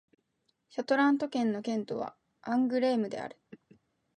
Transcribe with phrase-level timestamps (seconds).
[0.69, 3.37] シャラント県の県都はアングレームである